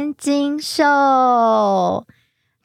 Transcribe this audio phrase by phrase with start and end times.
[0.00, 0.82] 三金秀。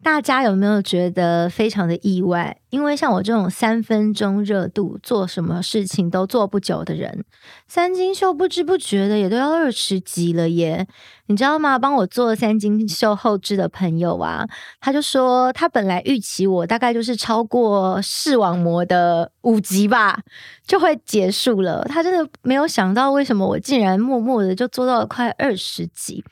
[0.02, 2.56] 大家有没有觉得非常的意外？
[2.70, 7.26] 因为像我这种三分钟热度，做什么事情都做不久的人，
[7.68, 10.88] 三金秀不知不觉的也都要二十级了耶！
[11.26, 11.78] 你知道吗？
[11.78, 14.48] 帮我做三金秀后置的朋友啊，
[14.80, 20.22] 他就说他本来预期我大概就是超过视网膜的五级吧，
[20.66, 21.84] 就会结束了。
[21.90, 26.24] 他真的没有想到，为什么我竟然默默的就做到了快二十级。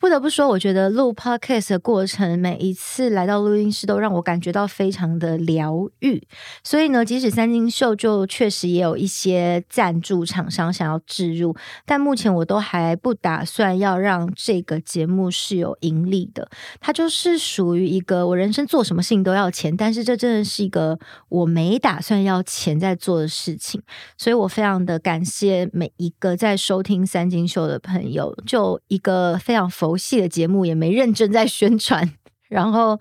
[0.00, 6.22] 不得不说，我觉得录 podcast 的过程，每一次来到录音室都让我感觉到非常的疗愈。
[6.62, 16.48] 所以呢，即使三金秀就确实也有一些赞助厂商想要置入，但目前我都还不打算要让这个节目是有盈利的。
[16.78, 20.96] 它就是属于一个我人生做什么事情都要钱，但是这真的是一个
[21.28, 23.82] 我没打算要钱在做的事情。
[24.16, 32.12] 所以我非常的感谢每一个在收听三金秀的朋友，就一个非常佛系的节目也没认真在宣传，
[32.48, 32.98] 然后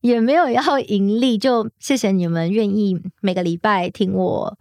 [0.00, 4.58] 也没有要盈利，就谢谢你们愿意每个礼拜听我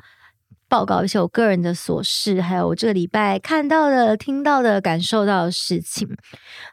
[0.69, 6.07] 报告一些我个人的琐事，还有我这个礼拜看到的、听到的、感受到的事情。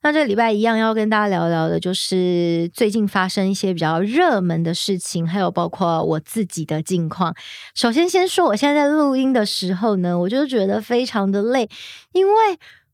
[0.03, 7.35] 那这个礼拜一样要跟大家聊聊的，就是最近发生一些比较热门的事情，还有包括我自己的近况。
[7.75, 11.69] 首先，先说我现在在录音的时候呢，我就觉得非常的累，
[12.13, 12.33] 因为。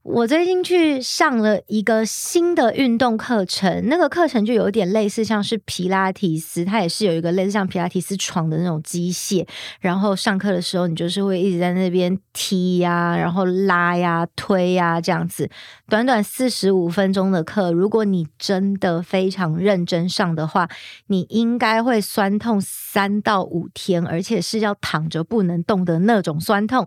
[0.08, 9.44] 我最近去上了一个新的运动课程，那个课程就有点类似像是皮拉提斯，它也是有一个类似像皮拉提斯床的那种机械，
[9.80, 15.50] 然后上课的时候你就是会一直在那边踢呀，然后拉呀、推呀这样子，
[15.88, 20.68] 短短四十五分钟的课，如果你真的非常认真上的话，
[21.08, 26.86] 你应该会酸痛三到五天，而且是要躺着不能动的那种酸痛。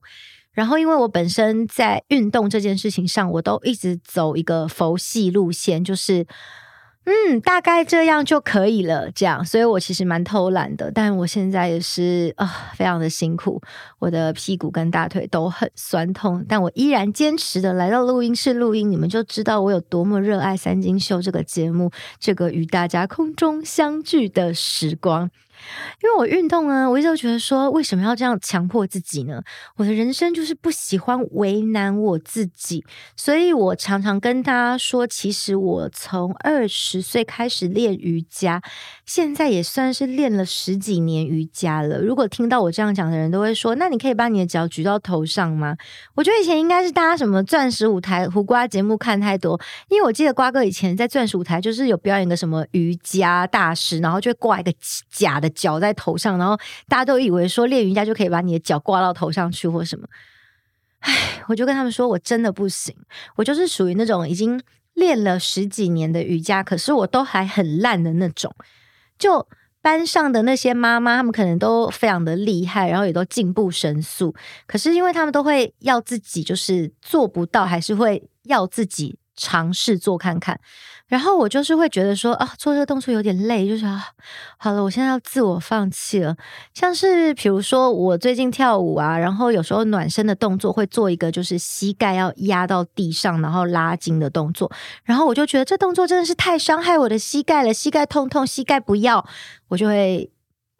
[0.59, 6.27] 然后，因为我本身在运动这件事情上，我都一直走一个佛系路线，就是，
[7.05, 9.45] 嗯，大概这样就可以了，这样。
[9.45, 13.61] 所以我其实蛮偷懒的，但我现在也是啊、非常的辛苦，
[13.99, 21.89] 我的屁股跟大腿都很酸痛，但我依然坚持的来到录音室录音，你们就知道我有多么热爱三金秀这个节目，
[22.19, 25.31] 这个与大家空中相聚的时光。
[26.01, 29.41] 因为我运动呢，我一直都觉得说，为什么要这样强迫自己呢？
[29.75, 38.61] 我的人生就是不喜欢为难我自己，所以我常常跟大家说，其实我从二十岁开始练瑜伽，
[39.05, 41.99] 现在也算是练了十几年瑜伽了。
[41.99, 45.75] 如果听到我这样讲的人都会说，那你可以把你的脚举到头上吗？
[46.15, 49.59] 我觉得以前应该是大家什么钻石舞台、胡瓜节目看太多，
[49.89, 54.73] 因为我记得瓜哥以前在钻石舞台就是有表演个什么瑜伽大师，然后就会挂一个
[55.11, 55.48] 假的。
[55.49, 60.07] 脚在头上，然后大家都以为说练瑜伽就可以把你的脚挂到头上去或什么。
[60.99, 62.95] 唉，我就跟他们说，我真的不行，
[63.35, 64.61] 我就是属于那种已经
[64.95, 68.53] 练了十几年的瑜伽，可是我都还很烂的那种。
[69.17, 69.47] 就
[69.81, 79.18] 班上的那些妈妈，他们可能都非常的厉害，然后也都进步神速，可是因为他们都会要自己就是做不到，还是会要自己。
[79.39, 80.59] 尝试做看看，
[81.07, 84.09] 然后我就是会觉得说啊，做这个动作有点累，就是啊，
[84.57, 86.35] 好了，我现在要自我放弃了。
[86.73, 94.69] 像是比如说我最近跳舞啊，然后有时候暖身的动作会做一个就是膝盖要压到地上，然后拉筋的动作，
[95.05, 99.25] 然后我就觉得这动作真的是太伤害我的膝盖了，膝盖痛痛，膝盖不要，
[99.69, 100.29] 我就会。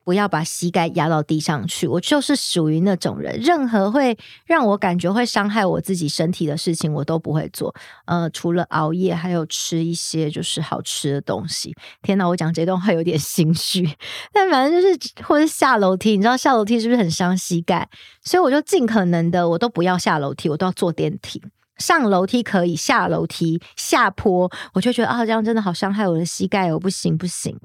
[0.04, 7.74] 不要把膝盖压到地上去，我就是属于那种人，任何会让我感觉会伤害我自己身体的事情，我都不会做。
[8.06, 11.76] 呃，除了熬夜，还有吃一些就是好吃的东西。
[12.02, 13.88] 天哪，我讲这段话有点心虚，
[14.34, 17.88] 但反正就是或者下楼梯，你知道下楼梯是不是很伤膝盖？
[18.24, 21.42] 所以我就尽可能的，我都不要下楼梯，我都要坐电梯。
[21.78, 27.58] 上楼梯可以，下楼梯下坡，我就觉得啊，这样真的好伤害我的膝盖，我不行不行。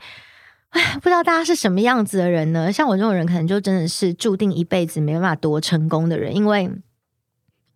[0.75, 2.73] 哎，不知道大家是什么样子的人呢？
[2.73, 6.69] 像我这种人，可能就真的是注定一辈子没办法多成功的人，因为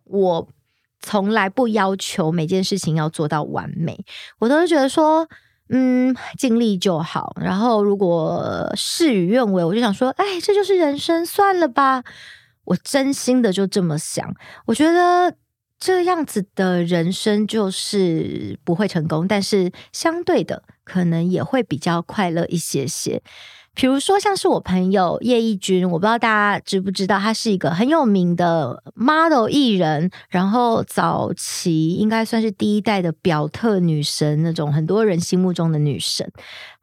[0.03, 0.47] 我
[0.99, 4.03] 从来不要求每件事情要做到完美，
[4.39, 5.27] 我都是觉得说，
[5.69, 7.35] 嗯，尽力就好。
[7.39, 12.03] 然后如果事与愿违，我就想说，哎，这就是人生，算了吧。
[12.65, 14.35] 我真心的就这么想，
[14.65, 15.35] 我觉得。
[15.79, 23.21] 这样子的人生就是不会成功，但是相对的可能也会比较快乐一些些。
[23.75, 36.29] 比如说，像是我朋友叶一君，我不知道大家知不知道，她是一个很有名的 model 艺人，然后早期应该算是第一代的表特女神，那种很多人心目中的女神，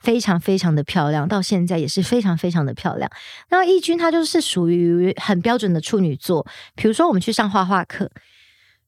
[0.00, 3.10] 非常非常的漂亮，到现在也是非常非常的漂亮。
[3.50, 8.10] 那翊君她就是属于很标准的处女座，比如说我们去上画画课。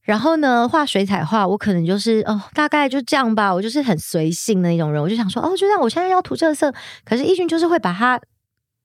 [0.09, 3.53] 然后呢，画水彩画，我可能就是哦，大概就这样吧。
[3.53, 6.73] 我就是很随性的那种人，我就想说，哦，就像我现在要涂这个色，
[7.05, 8.19] 可是易俊就是会把它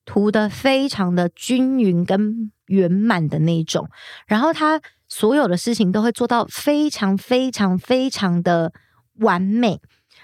[0.03, 3.87] 涂得非常的均匀跟圆满的那种。
[4.27, 8.73] 然后他所有的事情都会做到非常非常非常的
[9.19, 9.79] 完美。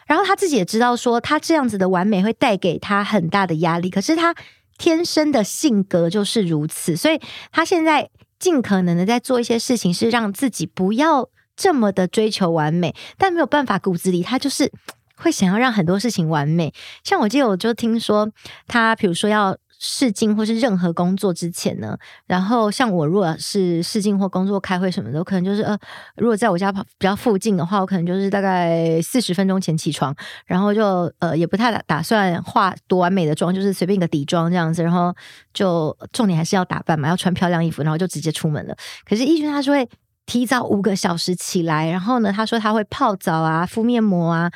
[0.06, 3.90] 然后他自己也知道说，他这样子的完美会带给他很大的压力。
[3.90, 4.36] 可是他
[4.78, 7.22] 天生的性格就是如此，所以
[7.54, 8.10] 他现在。
[8.40, 14.72] 尽可能的在做一些事情，是让自己不要这么的追求完美，但没有办法，骨子里他就是
[15.16, 16.74] 会想要让很多事情完美。
[17.04, 18.32] 像我记得，我就听说
[18.68, 19.58] 他，比如说要。
[19.82, 21.98] 试镜或是任何工作之前呢，
[22.28, 25.78] 然后像我如果是试镜或工作开会什么的，我可能就是呃，
[26.18, 30.14] 如果在我家比较附近的话，我可能就是大概四十分钟前起床，
[30.46, 35.16] 然后就呃也不太打算化多完美的妆，就是随便一个底妆这样子，然后
[35.54, 38.76] 就重点还是要打扮嘛，要穿漂亮衣服，然后就直接出门了。
[39.08, 39.88] 可是易俊他是会
[40.26, 44.52] 提早五个小时起来，然后呢，他说他会泡澡啊，敷面膜啊。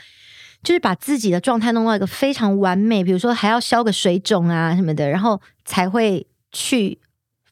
[0.63, 6.99] 就是把自己的状态弄到一个非常完美，比如说还要消个水肿啊什么的，然后才会去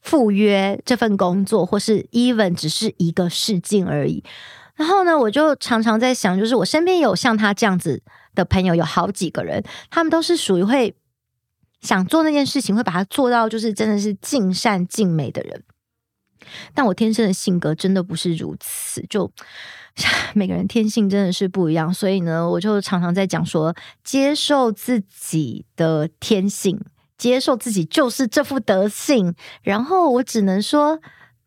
[0.00, 4.24] 赴约这份工作，或是 even 只是一个试镜而已。
[4.74, 8.02] 然后呢，我就常常在想，就是我身边有像他这样子
[8.34, 10.94] 的朋友，有好几个人，他们都是属于会
[11.82, 15.62] 想做那件事情，会把它做到就是真的是尽善尽美的人。
[16.74, 19.30] 但我天生的性格真的不是如此，就。
[20.32, 26.80] 每个人天性真的是不一样，所以呢，我就常常在讲说，接受自己的天性，
[27.18, 30.98] 接受自己就是这副德性，然后我只能说，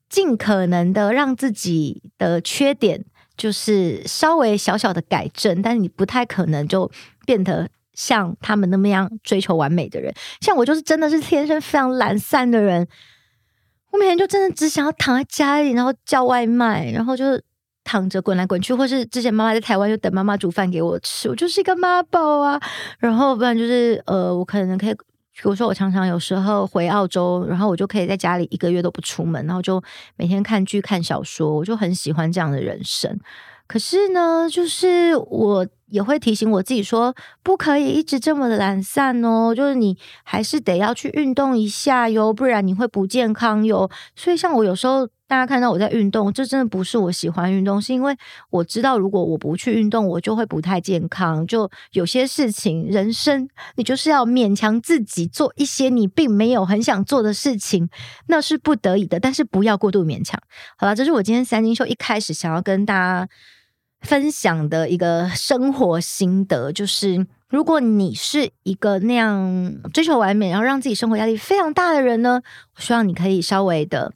[0.09, 3.03] 尽可能的让自己的缺点
[3.35, 6.91] 就是稍微小小的改正，但你不太可能就
[7.25, 10.13] 变得像他们那么样追求完美的人。
[10.39, 12.87] 像我就是真的是天生非常懒散的人，
[13.95, 17.41] 我每天就真的只想要躺在家里，然后叫外卖，然后就是。
[17.87, 22.59] 躺着滚来滚去，或是之前妈妈在台湾就等妈妈煮饭给我吃，我就是一个妈宝啊。
[22.97, 29.79] 然后不然就是呃，我可能可以，比如说我常常有时候回澳洲，然后我就可以在家里一个月都不出门，然后就
[30.15, 33.19] 每天看剧看小说，我就很喜欢这样的人生。
[33.67, 43.89] 可是呢，就是我也会提醒我自己说，不可以一直这么懒散哦，就是你还是得要去运动一下哟，不然你会不健康哟。
[44.15, 45.07] 所以像我有时候。
[45.27, 48.15] 大家看到我在运动，这真的不是我喜欢运动，是因为
[48.51, 51.47] 我知道如果我不去运动，我就会不太健康。
[51.47, 57.89] 就有些事情，人生你就是要勉强自己做一些你并没有很想做的事情，
[58.27, 60.39] 那是不得已的，但是不要过度勉强。
[60.77, 63.27] 好了，这是我今天三金秀一开始想要跟大家
[64.05, 72.41] 分享的一个生活心得，就是如果你是一个那样追求完美，然后让自己生活压力非常大的人呢，
[72.75, 74.13] 我希望你可以稍微的。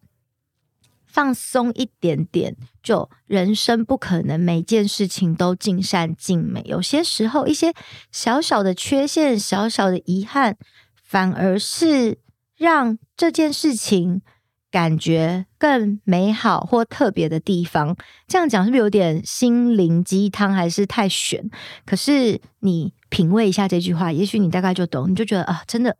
[1.12, 6.62] 放松一点点，就人生不可能每件事情都尽善尽美。
[6.66, 7.74] 有些时候，一些
[8.12, 10.56] 小小的缺陷、小小的遗憾，
[11.04, 12.20] 反而是
[12.56, 14.22] 让这件事情
[14.72, 17.96] 感觉更美好或特别的地方。
[18.28, 21.50] 这样讲是不是有点心灵鸡汤，还是太玄？
[21.86, 25.96] 可是你品味一下这句话，也许你大概就懂，你就觉得啊，真的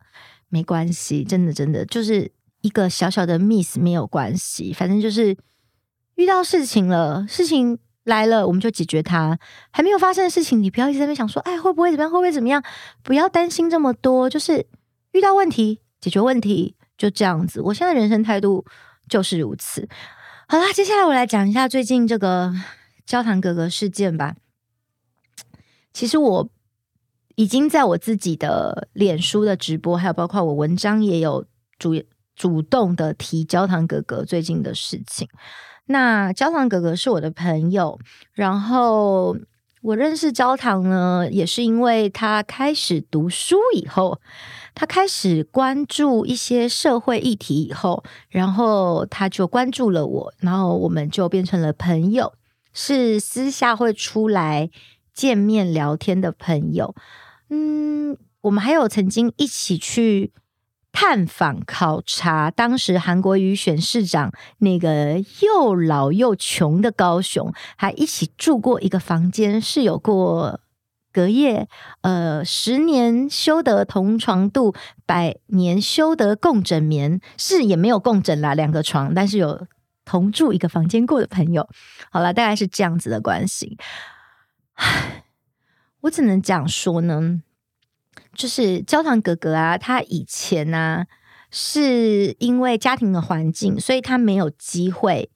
[0.48, 2.32] 没关系，真的真的就是。
[2.62, 5.34] 一个小小的 miss 没有关系，反正就是
[6.16, 9.38] 遇到事情了，事情来了，我们就解决它。
[9.70, 12.10] 还没有发生的事情，你不要一直在那想说，哎，会不会怎么样？
[12.10, 12.62] 会不会怎么样？
[13.02, 14.66] 不要担心这么多，就是
[15.12, 17.62] 遇到问题，解决问题，就这样子。
[17.62, 18.62] 我现在人生态度
[19.08, 19.88] 就是如此。
[20.46, 22.52] 好啦，接下来我来讲一下最近这个
[23.06, 24.36] 焦糖哥哥事件吧。
[25.94, 26.50] 其实我
[27.36, 31.46] 已经在我自己的脸书的直播，还有包括我文章也有
[31.78, 31.94] 主。
[32.36, 35.28] 主动的提焦糖哥哥最近的事情。
[35.84, 37.98] 那焦糖哥哥是我的朋友，
[38.32, 39.36] 然后
[39.82, 44.20] 我认识焦糖呢，也是因为他开始读书以后，
[44.74, 52.34] 他开始关注一些社会议题以后，然后他就关注了我，然后我们就变成了朋友，
[52.74, 54.68] 是私下会出来
[55.14, 56.94] 见面聊天的朋友。
[57.48, 60.32] 嗯，我们还有曾经一起去。
[60.92, 70.60] 探访考察当时韩国瑜选市长那个又老又穷的高雄，还一起住过一个房间，是有过
[71.12, 71.68] 隔夜，
[72.02, 74.74] 呃，十年修得同床度，
[75.06, 79.66] 百年修得共枕眠，是也没有共枕啦，两个床，但是有
[80.04, 81.68] 同住一个房间过的朋友。
[82.10, 83.78] 好了，大概是这样子的关系。
[84.74, 85.24] 唉，
[86.02, 87.42] 我只能讲说呢。
[88.34, 91.04] 就是焦糖哥哥啊，他以前呢、
[91.50, 95.30] 是因为家庭的环境，所以他没有机会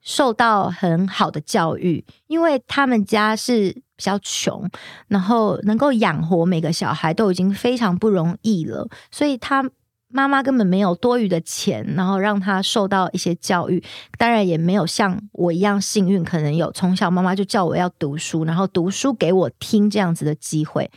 [0.00, 4.68] 受到很好的教育，因为他们家是比较穷，
[5.08, 9.70] 然后能够养活每个小孩都已经非常不容易了，所以他。
[10.16, 13.82] 妈妈根本没有多余的钱，然后让他受到一些教育，
[14.16, 20.88] 当然也没有像我一样幸运，可能有从小妈妈就叫我要读书，然后读书给我听这样子的机会。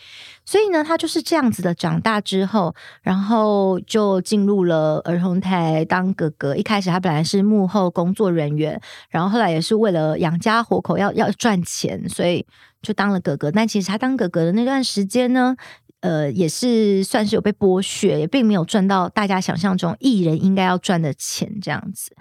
[0.45, 6.55] 所以呢，他就是这样子的长大之后，然后就进入了儿童台当哥哥。
[6.55, 12.45] 一开始他本来是幕后工作人员，然后后来也是为了养家活口要要赚钱，所以
[12.83, 13.51] 就当了哥哥。
[13.51, 15.55] 但其实他当哥哥的那段时间呢，
[16.01, 22.15] 呃，也是算是有被剥削，也并没有赚到大家想象中艺人应该要赚的钱这样子。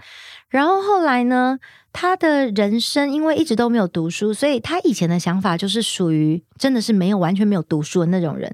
[0.49, 1.59] 然后后来呢，
[1.93, 8.51] 他的人生因为一直都没有读书，所以他以前的想法就是属于真的是没有完全没有读书的那种人。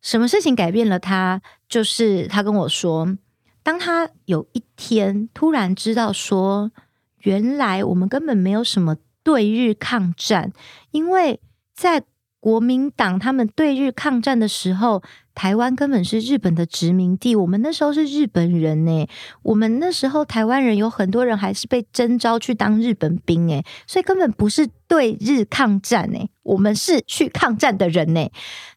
[0.00, 1.42] 什么事情改变了他？
[1.68, 3.14] 就是他跟我说，
[3.62, 6.70] 当他有一天突然知道说，
[7.18, 10.50] 原来我们根本没有什么对日抗战，
[10.92, 11.40] 因为
[11.74, 12.04] 在。
[12.40, 15.02] 国民党他们对日抗战的时候，
[15.34, 17.36] 台湾根本是日本的殖民地。
[17.36, 19.06] 我们那时候是日本人呢，
[19.42, 28.30] 我们那时候台湾人有很多人还是被征召去当日本兵诶，所以根本不是对日抗战诶，我们是去抗战的人呢。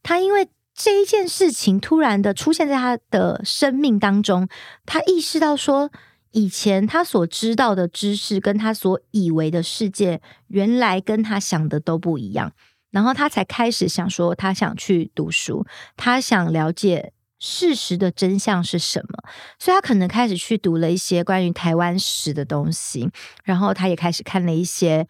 [0.03, 4.49] 他因为这一件事情突然的出现在他的生命当中，
[4.85, 5.89] 他意识到说，
[6.31, 12.51] 以前他所知道的知识跟他所以为的世界，原来跟他想的都不一样。
[12.93, 15.65] 然后他才开始想说，他想去读书，
[15.97, 23.09] 他想了解事实的真相是什么，所以他可能开始去读了一些关于台湾史的东西，
[23.43, 25.07] 然后他也开始看了一些。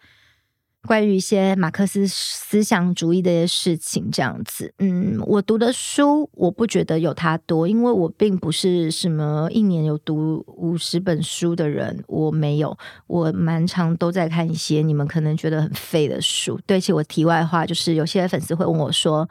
[0.86, 12.76] 关于一些马克思思想主义的一些事情，这样子，嗯，我读的书我不觉得有他多，因为我并不是什么一年有读五十本书的人，我没有，
[13.06, 16.60] 我蛮常都在看一些你们可能觉得很废的书。
[16.66, 19.28] 对不起，我题外话就是，有些粉丝会问我说，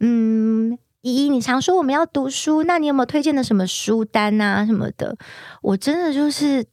[0.00, 5.16] 嗯，依依，你常说我们要读书，那你有没有推荐的什么书单啊什么的？
[5.62, 6.66] 我真的就是。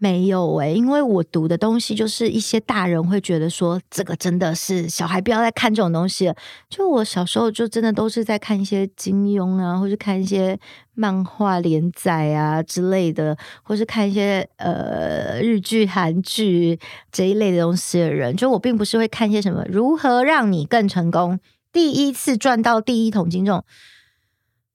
[0.00, 6.36] 没有诶、因为我读的东西就是一些大人会觉得说，这个真的是小孩不要再看这种东西了。
[6.70, 10.56] 就我小时候就真的都是在看一些金庸啊，或是看一些
[10.94, 16.78] 漫画连载啊之类的，或是看一些呃日剧、韩剧
[17.10, 18.36] 这一类的东西的人。
[18.36, 21.40] 就我并不是会看一些什么如何让你更成功、
[21.72, 23.64] 第一次赚到第一桶金这种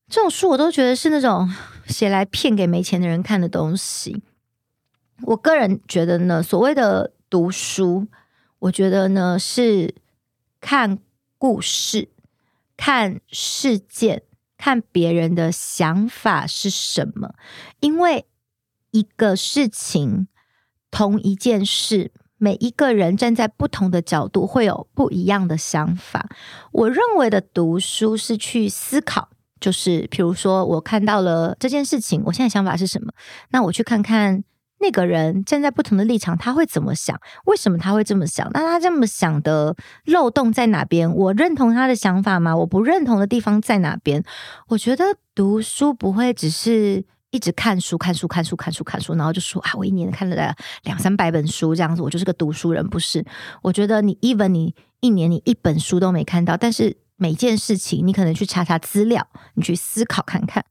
[0.09, 1.49] 这种书，我都觉得是那种
[1.87, 4.21] 写来骗给没钱的人看的东西。
[5.21, 8.07] 我个人觉得呢，所谓的读书，
[8.59, 9.95] 我觉得呢是
[10.59, 10.99] 看
[11.37, 12.09] 故事、
[12.75, 14.23] 看事件、
[14.57, 17.35] 看别人的想法是什么。
[17.79, 18.25] 因为
[18.91, 20.27] 一个事情、
[20.91, 26.29] 同一件事，每一个人站在不同的角度，会有不一样的想法。
[26.71, 29.29] 我认为的读书是去思考，
[29.61, 33.13] 就是比如说我看到了这件事情，我现在想法是什么？
[33.51, 34.43] 那我去看看。
[34.83, 37.17] 那个人站在不同的立场，他会怎么想？
[37.45, 38.45] 为什么他会这么想？
[38.53, 39.73] 那他这么想的
[40.07, 41.09] 漏洞在哪边？
[41.09, 42.53] 我认同他的想法吗？
[42.53, 44.21] 我不认同的地方在哪边？
[44.67, 52.85] 我觉得读书不会只是一直看书、看书、看书、看书、看书，然后就说啊，我一年看了两三百本书这样子，我就是个读书人。
[52.89, 53.23] 不是，
[53.61, 60.65] 我觉得你 even 你一年你一本书都没看到，但是每件事情你可能去查查资料，你去思考看看。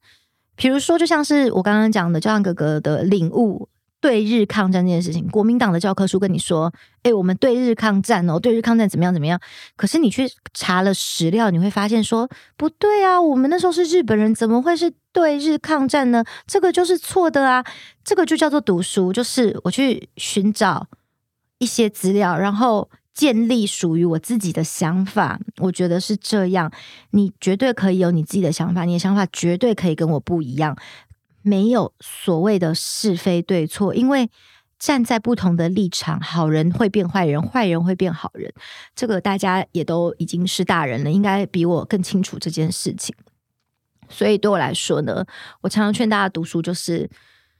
[0.55, 3.67] 比如说，就像是我刚刚讲的，就像哥哥的领悟。
[4.03, 9.39] 对日抗战这件事情，国民党的教科书跟你说：“诶，我们对日抗战哦，对日抗战怎么样怎么样？”
[9.77, 16.21] 可是你去查了史料，你会发现说不对啊，我们那时候是日本人，怎么会是对日抗战呢？
[16.45, 17.63] 这个就是错的啊！
[18.03, 20.85] 这个就叫做读书，就是我去寻找
[21.59, 25.39] 一些资料，然后建立属于我自己的想法。
[25.59, 26.69] 我觉得是这样，
[27.11, 30.75] 你绝对可以有你自己的想法，你的想法绝对可以跟我不一样。
[31.43, 34.29] 没有所谓的是非对错，因为
[34.79, 38.51] 站在不同的立场，好人会变坏人，坏人会变好人。
[38.95, 43.15] 这个大家也都已经是大人了，应该比我更清楚这件事情。
[44.09, 45.25] 所以对我来说呢，
[45.61, 47.09] 我常常劝大家读书，就是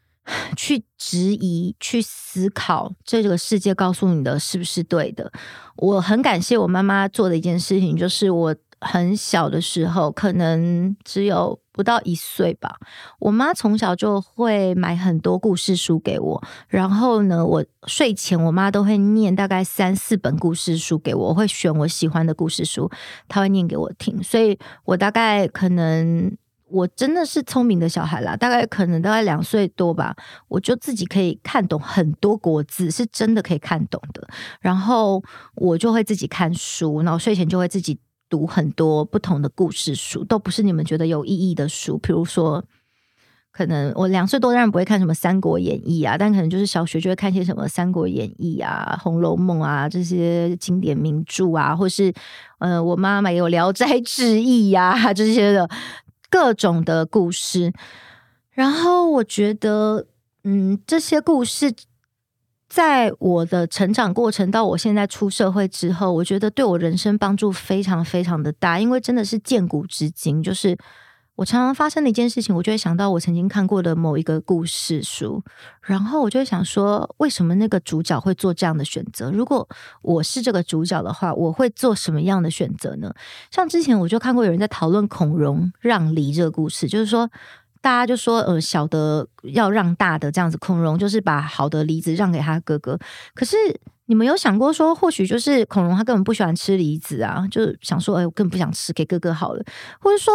[0.58, 5.32] 去质疑、去思考这个世界告诉你的是不是对的。
[5.76, 8.56] 我很感谢我妈妈做的一件事情，就是我。
[8.86, 12.78] 很小的时候，可能只有不到一岁吧。
[13.20, 22.90] 我妈从小就会买很多故事书给我，然后呢，我睡前我妈都会念大概三四本故事书给我，我会选我喜欢的故事书，
[23.28, 24.24] 她会念给我听。
[24.24, 26.32] 所以我大概可能
[26.70, 30.16] 我真的是聪明的小孩啦，大概可能大概两岁多吧，
[30.48, 34.28] 我就自己可以看懂很多国字，是真的可以看懂的。
[34.60, 35.24] 然后
[35.56, 38.00] 我就会自己看书，然后睡前就会自己
[38.34, 42.64] 读很多不同的故事书，都不是你们觉得有意义的书，比如说。
[43.56, 52.12] 可能我两岁多，当然不会看什么《三国演义》啊，但可能就是小学就会看些什么《三国演义》啊、《红楼梦》啊这些经典名著啊，或是
[52.58, 55.70] 呃，我妈妈也有《聊斋志异》呀 这些的
[56.32, 57.72] 各种的故事。
[58.50, 60.08] 然后我觉得，
[60.44, 61.72] 嗯，这些故事
[62.74, 70.76] 在我的成长过程到我现在出社会之后，我觉得对我人生帮助非常非常的大，因为真的是见古知今，就是。
[71.36, 75.42] 我常常发生的一件事情，我就会想到我曾经看过的某一个故事书，
[75.82, 79.32] 然后我就会想说，为什么那个主角会做这样的选择？
[79.32, 79.68] 如果
[80.04, 83.12] 我是这个主角的话，我会做什么样的选择呢？
[83.50, 87.28] 像之前我就看过有人在讨论孔融让梨这个故事，就是说
[87.84, 92.98] 大家就说，呃，小的要让大的这样子，孔融就是把好的梨子让给他哥哥。
[93.36, 93.56] 可是
[94.06, 99.64] 你们有想过说，或许就是孔融他根本不喜欢吃梨子啊，就想说，哎，我根本不想吃，给哥哥好了，
[100.00, 100.34] 或者说。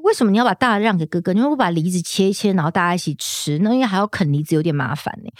[0.00, 1.32] 为什么你要把大的让给哥哥？
[1.32, 3.58] 你会不把梨子切一切，然后大家一起吃？
[3.60, 5.30] 那因为还要啃梨子，有点麻烦呢。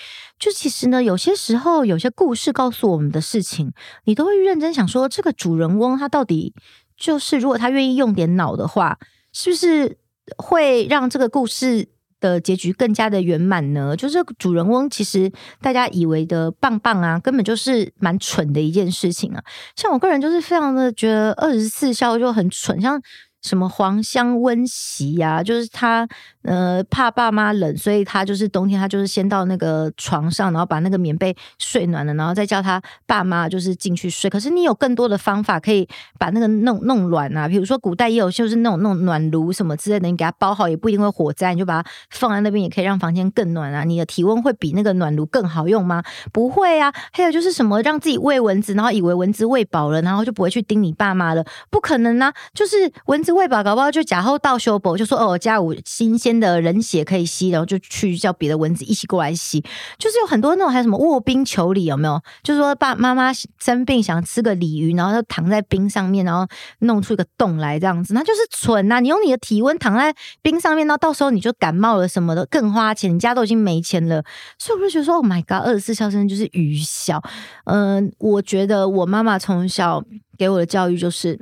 [0.40, 3.72] 就其实呢，有些时候有些故事告诉我们的事情，
[4.06, 6.52] 你都会认真想说，这个主人翁他到底
[6.96, 8.98] 就是，如果他愿意用点脑的话，
[9.32, 9.98] 是不是
[10.38, 11.88] 会让这个故事
[12.20, 13.96] 的结局更加的圆满呢？
[13.96, 15.30] 就是主人翁其实
[15.60, 19.42] 大家以为的棒棒啊，根本就是蛮蠢的一件事情啊。
[19.74, 23.00] 像我个人就是非常的觉得二十四孝就很蠢，像。
[23.42, 25.40] 什么黄香温席啊？
[25.40, 26.08] 就是他
[26.46, 34.30] 呃怕爸妈冷，所以他就是冬天他就是先到那个床上，然后把那个棉被睡暖了，然后再叫他爸妈就是进去睡。
[34.30, 35.86] 可是你有更多的方法可以
[36.18, 43.84] 把那个弄弄暖啊，比如说古代也有就是那种那种暖炉什么之类的，你给他包好也不一定会火灾，你就把它放在那边，也可以让房间更暖啊。
[43.84, 46.02] 你的体温会比那个暖炉更好用吗？
[46.32, 46.92] 不会啊。
[47.12, 51.44] 还有就是什么让自己喂蚊子，然后以为蚊子喂饱了，然后就不会去叮你爸妈了？
[51.70, 53.36] 不可能啊，就是蚊子。
[53.36, 59.60] 喂饱，搞不好就假后到修补，就说哦，家有新鲜的人血可以吸，然后就去叫别的蚊子一起过来吸。
[59.98, 62.20] 就是有很多那种，还有什么卧冰求鲤，有没有？
[62.42, 66.46] 就是说爸妈妈生病想吃个鲤鱼，然后就躺在冰上面，然后
[66.80, 69.00] 弄出一个洞来这样子，那就是蠢呐、啊！
[69.00, 74.22] 你用你的体温躺在冰上面，那到时候你就感冒了什么的，更花钱，你家都已经没钱了。
[74.58, 77.22] 所以我就觉得说，Oh my God，二十四孝生就是愚孝。
[77.64, 80.02] 嗯、我觉得我妈妈从小
[80.38, 81.38] 给我的教育就是。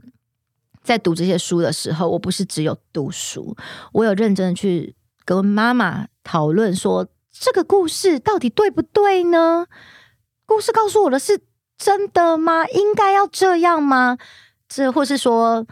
[0.84, 3.56] 在读这些书的时候，我不是只有读书，
[3.92, 4.94] 我有认真的去
[5.24, 9.66] 跟妈妈讨论说，这个故事到底对不对呢？
[10.46, 11.40] 故事告诉我的是
[11.78, 12.66] 真的吗？
[12.68, 14.18] 应该要这样吗？
[14.68, 15.66] 这或是说，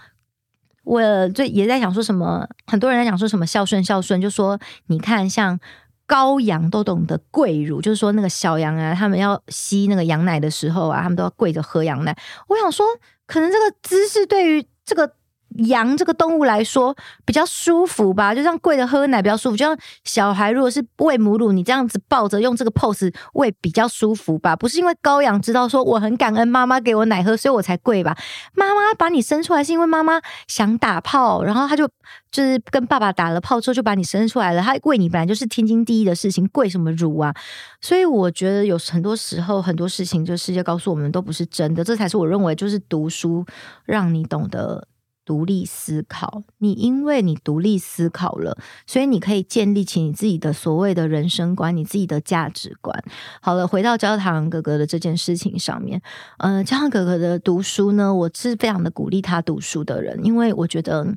[0.85, 2.49] 我最也在想说什么？
[2.67, 5.61] 很多人在讲说什么孝顺孝顺，就说你看，像
[6.09, 12.17] 羔羊都懂得跪乳，就是说那个小羊啊，他们要吸那个羊奶的时候啊，他们都要跪着喝羊奶。
[12.49, 12.87] 我想说，
[13.27, 15.15] 可能这个姿势对于这个
[15.59, 19.57] 羊这个动物来说比较舒服吧，就像跪着喝奶比较舒服。
[19.57, 24.57] 就像小孩如果是喂母乳，你这样子抱着用这个 pose 喂比较舒服吧？
[24.57, 28.17] 不是因为羔羊知道说我很感恩妈妈给我奶喝，所以我才跪吧？
[28.55, 31.87] 妈妈把你生出来是因为妈妈想打炮，然后他就
[32.31, 34.63] 就是跟爸爸打了炮之后就把你生出来了。
[34.63, 37.35] 他喂你本来就是天经地义的事情，跪什么乳啊？
[37.81, 43.45] 所以我觉得有很多时候很多事情，就世界告诉我们都不是真的，这才是我认为就是读书
[43.85, 44.87] 让你懂得。
[45.25, 53.05] 独立思考，你因为你独立思考了，所以你可以建立起你自己的所谓的人生观，你自己的价值观。
[53.41, 56.03] 好了，回到焦糖哥哥的这件事情上面，
[56.39, 61.15] 呃，焦糖哥哥的读书呢，我是非常的鼓励他读书的人，因为我觉得，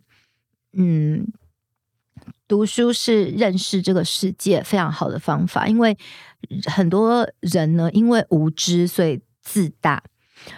[0.74, 1.28] 嗯，
[2.48, 5.68] 读书是认识这个世界非常好的方法。
[5.68, 5.98] 因为
[6.66, 10.04] 很多人呢，因为无知，所以自大。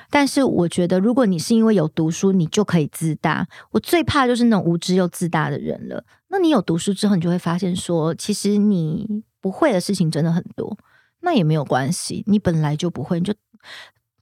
[0.10, 3.48] 但是我觉得，如果你是因为有读书，你就可以自大。
[3.72, 6.04] 我最怕就是那种无知又自大的人了。
[6.30, 10.78] 那你有读书之后，你就会发现说，其实你不会的事情真的很多。
[11.22, 13.34] 那也没有关系，你本来就不会，你就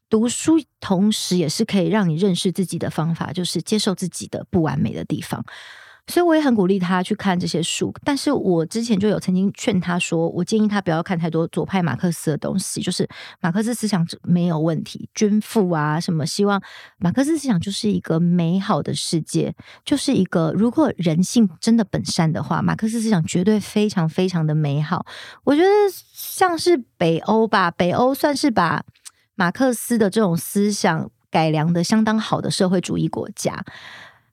[0.10, 5.44] 读书，同时也是可以让你认识自己的方法，就是接受自己的不完美的地方。
[6.08, 13.10] 所以我也很鼓励他去看这些书，但是我之前就有曾经劝他说，我建议他不要看太多左派马克思的东西，就是
[13.42, 16.62] 马克思思想没有问题，均富啊什么，希望
[17.00, 25.08] 马克思思想就是一个美好的世界，就是一个如果人性真的本善的话，马克思思想绝对非常非常的美好。
[25.44, 25.68] 我觉得
[26.14, 28.84] 像是北欧吧，北欧算是把
[29.34, 33.66] 马克思的这种思想改良的相当好的社会主义国家，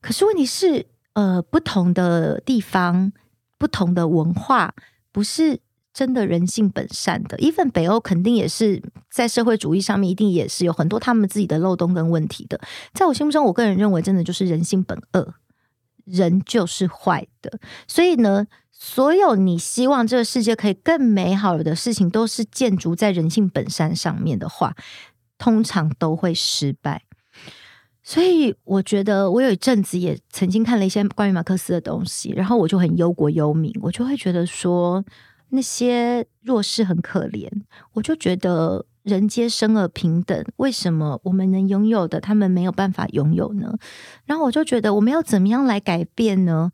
[0.02, 0.85] 可是问题是。
[1.14, 3.12] 呃，不同的地方、
[3.59, 4.75] 不同的文化，
[5.12, 5.61] 不是
[5.92, 7.37] 真的人性本善的。
[7.37, 12.59] even 北欧肯定也是在社会主义上面，一定也是有很多他们自己的漏洞跟问题的。
[12.94, 15.35] 在我心目中，我个人认为，真的就是人性本恶，
[16.05, 17.59] 人就是坏的。
[17.87, 24.75] 所以呢，所有你希望这个世界可以更美好的事情，都是建筑在人性本善上面的话，
[25.37, 27.03] 通常都会失败。
[28.04, 35.04] 所以我觉得，我有一阵子也曾经看了一些关于马克思的东西，然后我就很忧国忧民，我就会觉得说
[35.50, 37.48] 那些弱势很可怜，
[37.92, 43.78] 我就觉得人皆生而平等，为什么我们能拥有的他们没有办法拥有呢？
[44.24, 46.72] 然后我就觉得我们要怎么样来改变呢？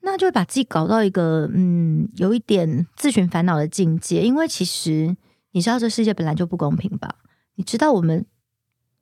[0.00, 5.16] 那就会把自己搞到一个嗯，有一点自寻烦恼的境界，因为其实
[5.52, 7.14] 你知道这世界本来就不公平吧？
[7.54, 8.26] 你知道我们。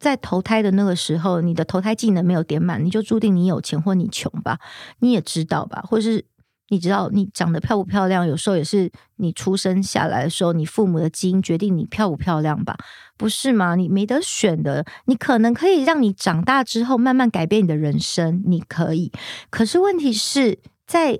[0.02, 4.58] 在投胎的那个时候，你的投胎技能没有点满，你就注定你有钱或你穷吧？
[4.98, 5.80] 你也知道吧？
[5.88, 6.24] 或是
[6.70, 8.26] 你知道你长得漂不漂亮？
[8.26, 12.76] 有时候也是你出生下来的时候，你父母的基因决定你漂不漂亮吧？
[13.16, 13.76] 不是吗？
[13.76, 14.84] 你没得选的。
[15.04, 19.12] 你可能可以让你长大之后慢慢改变你的人生，你可以。
[19.50, 21.16] 可是问题是在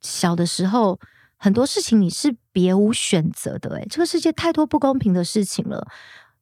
[0.00, 0.98] 小的时候，
[1.36, 3.76] 很多事情你是别无选择的。
[3.76, 5.86] 诶，这个世界太多不公平的事情了。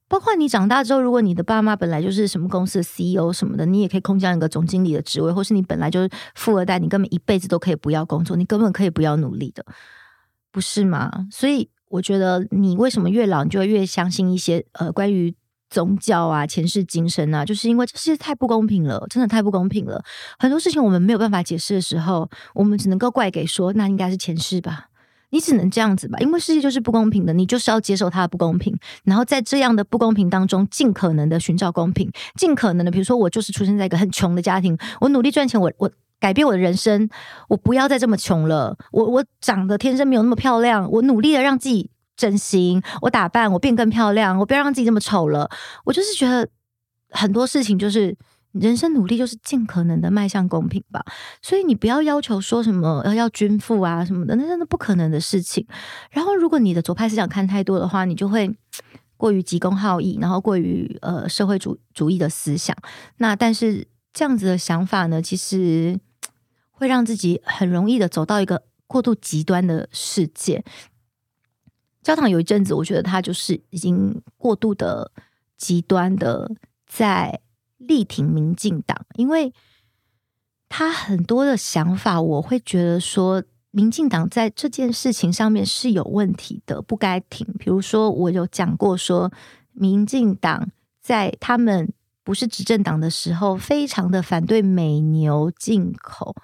[0.08, 9.64] 包括你长大之后，如果你的爸妈本来就是什么公司的 CEO 什么的，你也可以空降一个总经理的职位，或是你本来就是富二代，你根本一辈子都可以不要工作，你根本可以不要努力的，
[10.52, 11.26] 不是吗？
[11.30, 15.34] 所以我觉得你为什么越老，你就会越相信一些呃关于
[15.70, 20.04] 宗教啊、前世今生啊，就是因为这世界太不公平了，真的太不公平了。
[20.38, 24.90] 很多事情我们没有办法解释的时候，我们只能够怪给说那应该是前世吧。
[25.34, 37.10] 你只能这样子吧，因为世界就是不公平的，你就是要接受它的不公平，然后在这样的不公平当中，尽可能的寻找公平，尽可能的，比如说我就是出生在一个很穷的家庭，我努力赚钱，我我改变我的人生，
[37.48, 45.50] 我不要再这么穷了，我我长得天生没有那么漂亮，我努力的让自己整形，我打扮，我变更漂亮，我不要让自己这么丑了，
[45.84, 46.48] 我就是觉得
[47.10, 48.16] 很多事情就是。
[48.54, 51.04] 人生努力就是尽可能的迈向公平吧，
[51.42, 55.66] 所以你不要要求说什么要要均富啊什么的，那真的不可能的事情。
[56.12, 58.48] 然后，如果你的左派思想看太多的话，你就会
[59.18, 62.76] 过于急公好义，然后过于呃社会主主义的思想。
[63.16, 65.98] 那但是这样子的想法呢，其实
[66.70, 70.64] 会让自己很容易的走到一个过度极端的世界。
[72.02, 75.10] 焦糖有一阵子，我觉得他就是已经过度的
[75.56, 76.52] 极端的
[76.86, 77.40] 在。
[77.86, 79.52] 力挺民进党，因为
[80.68, 87.46] 他很多的想法，我会觉得说，民进党在这件事情上面是有问题的，不该挺。
[87.58, 89.30] 比如说，我有讲过说，
[89.72, 90.70] 民进党
[91.00, 91.92] 在他们
[92.24, 96.34] 不是执政党的时候，非常的反对美牛进口，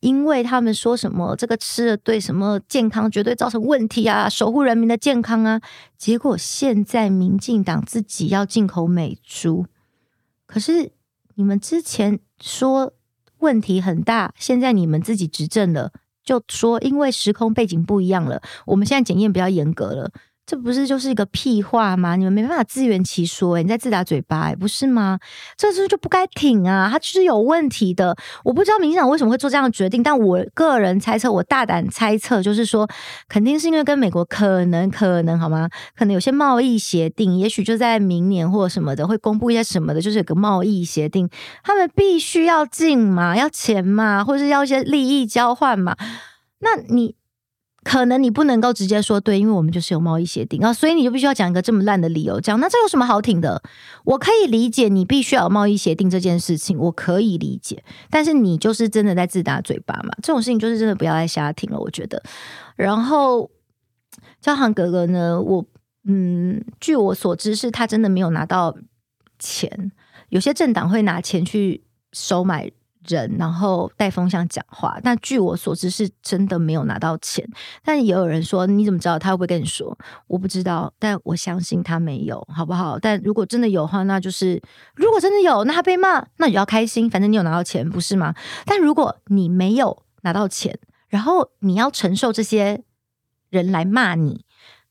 [0.00, 5.60] 因为他们说什么这个吃了对什么健康绝对造成问题啊，守护人民的健康啊。
[5.98, 9.66] 结果现在民进党自己要进口美猪。
[10.46, 10.92] 可是
[11.34, 12.92] 你们之前说
[13.38, 20.12] 问题很大，现在你们自己执政了，就说因为时空背景不一样了，我们现在检验比较严格了。
[20.46, 22.16] 这不是就是一个屁话吗？
[22.16, 25.18] 你们没办法自圆其说，你在自打嘴巴，欸，不是吗？
[25.56, 28.14] 这是就不该挺啊，他就是有问题的。
[28.44, 32.86] 我不知道民进党为什么会做这样的决定，但我个人猜测，我大胆猜测，就是说，
[33.26, 35.66] 肯定是因为跟美国可能可能好吗？
[35.96, 41.26] 可能有些贸易协定，也许就在明年或什么的会公布一些什么的，就是有个贸易协定，
[41.62, 45.96] 他们必须要进嘛，要钱嘛，或者是要一些利益交换嘛。
[46.60, 47.14] 那你。
[47.84, 53.62] 可能你不能够直接说对，因为我们就是有贸易协定啊，所以你就必须要讲一个这么烂的理由，讲那这有什么好挺的？
[54.04, 60.10] 我可以理解你必须要有贸易协定这件事情，我可以理解，但是你就是真的在自打嘴巴嘛？
[60.22, 62.22] 这种事情就是真的不要再瞎挺了，我觉得。
[62.74, 63.50] 然后
[64.40, 65.64] 焦糖哥哥呢，我
[66.06, 68.74] 嗯，据我所知是他真的没有拿到
[69.38, 69.92] 钱，
[70.30, 72.70] 有些政党会拿钱去收买。
[73.06, 77.46] 人，然后带风向讲话，但据我所知是真的没有拿到钱。
[77.82, 79.96] 但也有人说，你怎么知道他会不会跟你说？
[80.26, 82.98] 我不知道，但我相信他没有，好不好？
[82.98, 84.62] 但如果真的有话，那就是
[84.94, 88.34] 如果真的有，那他被骂，那你要开心，反正你有拿到钱，不是吗？
[88.66, 92.82] 但如果你没有拿到钱，然后你要承受这些
[93.50, 94.43] 人来骂你，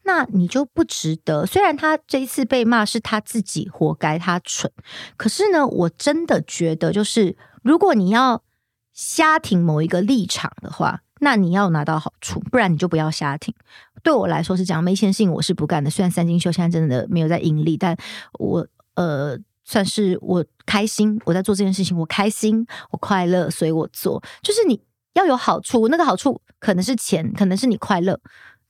[0.04, 1.46] 那你就不值得。
[1.46, 4.72] 虽然他这一次被骂是他自己活该，他蠢，
[5.18, 7.36] 可是呢，我真的觉得就是。
[7.64, 8.44] 如果你要
[8.92, 13.56] 瞎挺某一个立场的话，那你要拿到好处，不然你就不要瞎挺。
[14.04, 15.90] 对我来说是这样，没钱性我是不干的。
[15.90, 17.96] 虽然三金秀现在真的没有在盈利，但
[18.34, 24.22] 我呃算是我开心，我在做这件事情，我开心，我快乐，所以我做。
[24.42, 24.82] 就是你
[25.14, 28.20] 要有好处，那个好处可能是钱，可能是你快乐，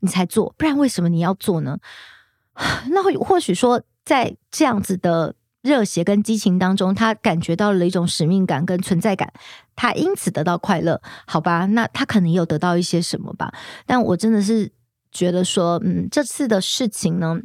[0.04, 1.78] 你才做，不然为什么你要做呢？
[2.92, 9.32] 那或许说，在这样子的热血跟激情当中，他感觉到了一种使命感跟存在感，
[9.78, 11.66] 他因此得到快乐，好吧？
[11.68, 13.54] 那他可能有得到一些什么吧？
[13.86, 14.70] 但我真的是
[15.10, 17.39] 觉得说，嗯，这次的事情呢，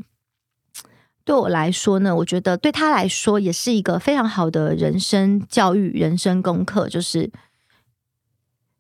[1.25, 7.31] 对我来说呢，我觉得对他来说也是一个非常好的人生教育、人生功课，就是。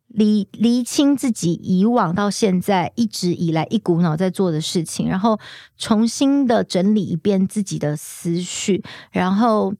[0.08, 5.38] 理厘清自己以往到现在一直以来一股脑在做的事情，然后
[5.76, 9.74] 重新的整理一遍自己的思绪，然后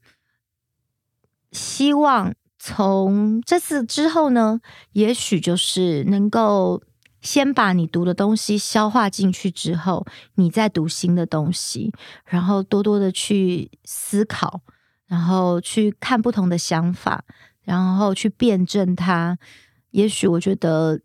[1.51, 4.61] 希望从这次之后呢，
[4.91, 6.83] 也许就是能够
[7.21, 11.91] 先把你读的东西消化进去之后，你再读新的东西，
[12.25, 14.61] 然后多多的去思考，
[15.07, 17.23] 然后去看不同的想法，
[17.63, 19.39] 然后去辩证它。
[19.91, 20.99] 也许我觉得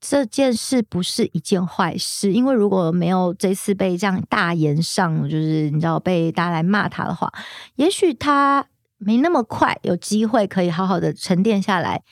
[0.00, 7.32] 这件事不是一件坏事，因为如果没有这次被这样大言上，就是你知道被大家来骂他的话，
[7.76, 8.66] 也许他
[8.98, 12.02] 没那么快有机会可以好好的沉淀下来，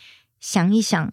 [0.40, 1.12] 想一想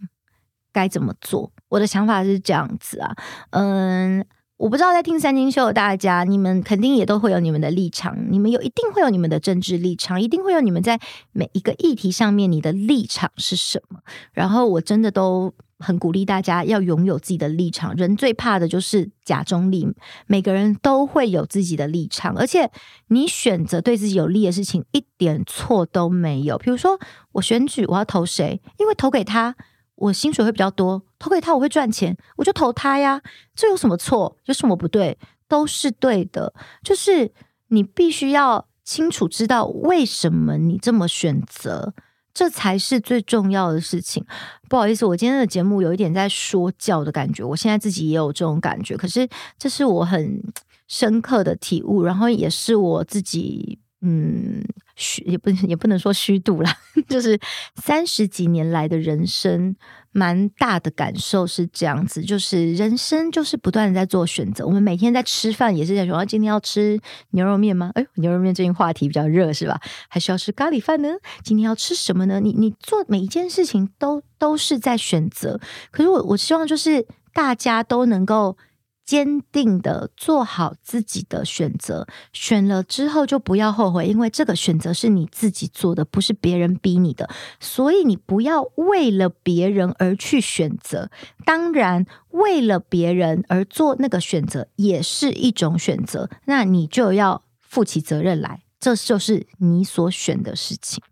[0.71, 1.51] 该怎么做。
[1.69, 3.15] 我的想法是这样子啊，
[3.51, 4.25] 嗯。
[4.57, 10.97] 我不知道在听三金秀的大家，你们肯定也都会有你们的立场，你们有一定会有你们的政治立场，一定会有你们在
[11.33, 13.99] 每一个议题上面你的立场是什么。
[14.31, 17.93] 然后我真的都很鼓励大家要拥有自己的立场。
[17.95, 19.85] 人最怕的就是假中立，
[20.25, 22.71] 每个人都会有自己的立场，而且
[23.09, 26.57] 你选择对自己有利的事情一点错都没有。
[26.57, 26.97] 比如说
[27.33, 29.57] 我选举我要投谁，因为投给他。
[29.95, 33.21] 我薪水会比较多，投给他我会赚钱，我就投他呀。
[33.55, 34.37] 这有什么错？
[34.45, 35.17] 有什么不对？
[35.47, 36.53] 都是对的。
[36.83, 37.31] 就是
[37.67, 41.93] 你必须要清楚知道为什么你这么选择，
[42.33, 44.25] 这才是最重要的事情。
[44.69, 48.97] 不好意思，我今天的节目有一点在说教的感觉，我现在自己也有这种感觉。
[48.97, 49.27] 可是
[49.57, 50.41] 这是我很
[50.87, 53.79] 深刻的体悟，然后也是我自己。
[54.01, 54.63] 嗯，
[54.95, 56.77] 虚也不也不能说虚度啦，
[57.07, 57.39] 就是
[57.75, 59.75] 三十几年来的人生，
[60.11, 64.65] 蛮大的感受是这样子，就是人生就是不断的在做选择。
[64.65, 66.99] 我们每天在吃饭也是在说，今天要吃
[67.31, 67.91] 牛肉面吗？
[67.95, 69.79] 哎，牛肉面最近话题比较热是吧？
[70.07, 71.09] 还是要吃咖喱饭呢？
[71.43, 72.39] 今天要吃什么呢？
[72.39, 75.59] 你你做每一件事情都都是在选择。
[75.91, 78.57] 可是我我希望就是大家都能够。
[79.05, 87.29] 坚定的做好自己的选择，选了之后就不要后悔，因为这个选择是你自己做的，不是别人逼你的。
[87.59, 91.11] 所以你不要为了别人而去选择，
[91.45, 101.03] 当然为了别人而做那个选择也是一种选择，那你就要负起责任来，这就是你所选的事情。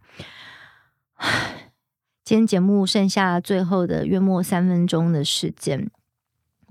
[2.26, 5.92] 今天节目剩下最后的约莫三分钟的时间。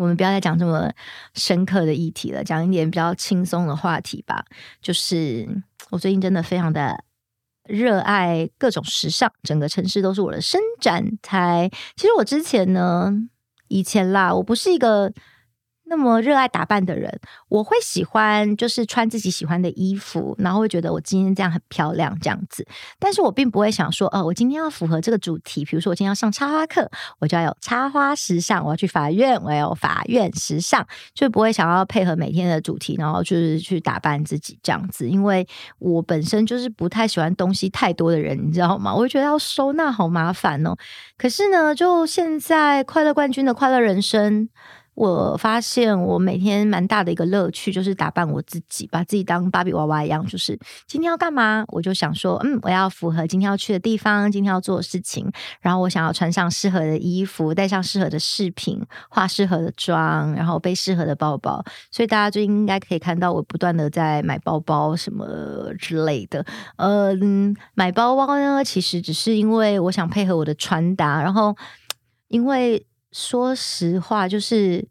[0.02, 0.90] 我们不要再讲这么
[1.34, 4.44] 深刻的议题了，讲一点比较轻松的话题吧。
[4.80, 5.48] 就是
[5.90, 7.04] 我最近真的非常的
[7.68, 11.70] 热爱各种时尚，整个城市都是我的伸展台。
[11.94, 13.12] 其实我之前呢，
[13.68, 15.12] 以前啦，我不是一个。
[15.92, 22.66] 那么热爱打扮的人，我会喜欢就是穿自己喜欢的衣服，然后会觉得我今天这样很漂亮这样子。
[22.98, 35.10] 但是我并不会想说，哦，我今天要符合这个主题，比如说我今天要上插花课，我就要有插花时尚；我要去法院，我要有法院时尚，就不会想要配合每天的主题，然后就是去打扮自己这样子。
[35.10, 35.46] 因为
[35.78, 38.94] 我本身就是不太喜欢东西太多的人，你知道吗？
[38.94, 40.74] 我会觉得要收纳好麻烦哦。
[41.18, 44.48] 可是呢，就现在快乐冠军的快乐人生。
[44.94, 50.24] 我发现我每天蛮大的一个乐趣就是打扮我自己，把自己当芭比娃娃一样。
[50.26, 55.30] 就是今天要干嘛，我就想说，嗯，我要符合今天要去的地方，今天要做的事情。
[55.60, 61.64] 然后我想要穿上适合的衣服，戴上适合的饰品，化适合的妆，然后背适合的包包。
[61.90, 65.26] 所以大家最近应该可以看到我不断的在买包包什么
[65.78, 66.44] 之类的。
[66.76, 71.56] 嗯，买包包呢，其实只是因为我想配合我的穿搭，然后
[72.28, 72.86] 因为。
[73.12, 74.88] 说实话，就是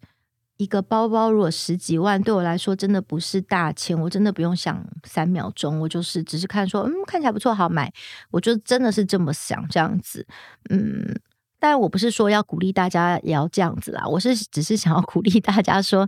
[0.57, 7.91] 一个包包，如果十几万，对我来说真的不是大钱，我真的不用想三秒钟，我就是只是看说，嗯，看起来不错，好买，
[8.29, 10.25] 我就真的是这么想这样子，
[10.69, 11.19] 嗯，
[11.59, 16.07] 但我不是说要鼓励大家也要这样子啦，我是只是想要鼓励大家说，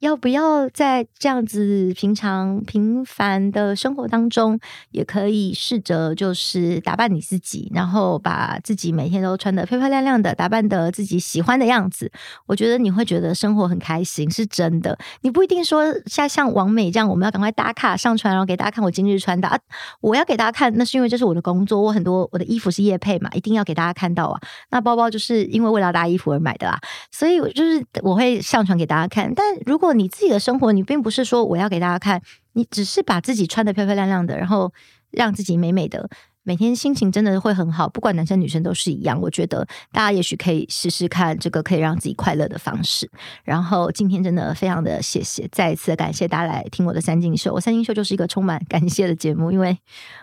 [0.00, 4.58] 要不要在这样子平常平凡的生活当中，
[4.92, 12.10] 也可以试着就是打扮你自己，然后把自己每天都穿得漂漂亮亮的，打扮得自己喜欢的样子。
[12.46, 14.96] 我觉得你会觉得生活很开心，是真的。
[15.22, 19.58] 你不一定说像像王美这样，我们要赶快打卡上传，然后给大家看我今日穿搭。
[20.00, 24.40] 我要给大家看，那是因为这是我的工作，我很多我的衣服是夜配嘛，一定要给大家看到啊。
[24.70, 26.78] 那包包就是因为为了搭衣服而买的啊，
[27.10, 29.34] 所以就是我会上传给大家看。
[29.34, 32.22] 但如果你自己的生活，你并不是说我要给大家看，
[32.52, 34.72] 你只是把自己穿得漂漂亮亮的，然后
[35.10, 36.08] 让自己美美的，
[36.42, 37.88] 每天心情真的会很好。
[37.88, 39.20] 不管男生女生都是一样。
[39.20, 43.10] 我觉得大家也许可以试试看这个可以让自己快乐的方式。
[43.44, 47.52] 然后今天真的非常的谢谢，再一次感谢大家来听我的三金秀。
[47.52, 49.76] 我三金秀就是一个充满感谢的节目，因为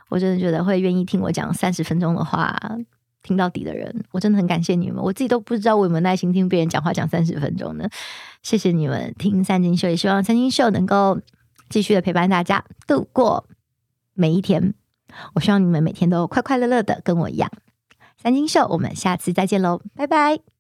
[0.10, 2.58] 我真的觉得会愿意听我讲三十分钟的话。
[3.26, 5.04] 听到底的人，我真的很感谢你们。
[5.04, 7.90] 我自己都不知道我有没有耐心听别人讲话讲三十分钟呢。
[8.44, 11.20] 谢谢你们听三金秀，也希望三金秀能够
[11.70, 13.48] 继续的陪伴大家度过
[14.14, 14.76] 每一天。
[15.34, 17.52] 我希望你们每天都快快乐乐的，跟我一样。
[18.22, 20.55] 三金秀，我们下次再见喽，拜拜。